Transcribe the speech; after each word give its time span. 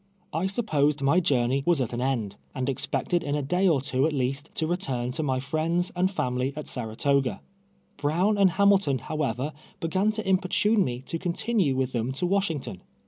I 0.33 0.45
su2)posed 0.47 1.03
my 1.03 1.19
journey 1.19 1.61
was 1.63 1.79
at 1.79 1.93
an 1.93 2.01
end, 2.01 2.35
and 2.55 2.67
expected 2.67 3.21
in 3.21 3.35
a 3.35 3.43
day 3.43 3.67
or 3.67 3.79
two 3.81 4.07
at 4.07 4.13
least, 4.13 4.49
to 4.55 4.65
return 4.65 5.11
to 5.11 5.21
my 5.21 5.39
friends 5.39 5.91
and 5.95 6.09
fjimily 6.09 6.57
at 6.57 6.65
Saratoga. 6.65 7.39
Brown 7.97 8.35
and 8.35 8.49
Hamil 8.49 8.79
ton, 8.79 8.97
however, 8.97 9.53
began 9.79 10.09
to 10.13 10.23
importuneme 10.23 11.05
to 11.05 11.19
continue 11.19 11.75
with 11.75 11.91
them 11.91 12.11
to 12.13 12.25
Washington. 12.25 12.81